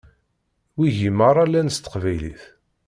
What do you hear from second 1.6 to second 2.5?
s teqbaylit.